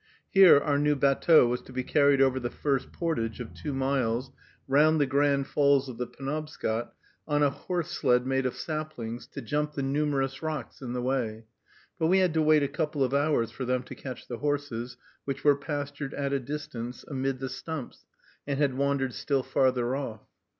Here 0.31 0.57
our 0.59 0.79
new 0.79 0.95
batteau 0.95 1.47
was 1.47 1.61
to 1.61 1.71
be 1.71 1.83
carried 1.83 2.23
over 2.23 2.39
the 2.39 2.49
first 2.49 2.91
portage 2.91 3.39
of 3.39 3.53
two 3.53 3.71
miles, 3.71 4.31
round 4.67 4.99
the 4.99 5.05
Grand 5.05 5.45
Falls 5.45 5.87
of 5.87 5.99
the 5.99 6.07
Penobscot, 6.07 6.91
on 7.27 7.43
a 7.43 7.51
horse 7.51 7.89
sled 7.91 8.25
made 8.25 8.47
of 8.47 8.55
saplings, 8.55 9.27
to 9.27 9.43
jump 9.43 9.73
the 9.73 9.83
numerous 9.83 10.41
rocks 10.41 10.81
in 10.81 10.93
the 10.93 11.03
way; 11.03 11.45
but 11.99 12.07
we 12.07 12.17
had 12.17 12.33
to 12.33 12.41
wait 12.41 12.63
a 12.63 12.67
couple 12.67 13.03
of 13.03 13.13
hours 13.13 13.51
for 13.51 13.63
them 13.63 13.83
to 13.83 13.93
catch 13.93 14.27
the 14.27 14.39
horses, 14.39 14.97
which 15.25 15.43
were 15.43 15.55
pastured 15.55 16.15
at 16.15 16.33
a 16.33 16.39
distance, 16.39 17.05
amid 17.07 17.37
the 17.37 17.47
stumps, 17.47 18.03
and 18.47 18.57
had 18.57 18.73
wandered 18.73 19.13
still 19.13 19.43
farther 19.43 19.95
off. 19.95 20.21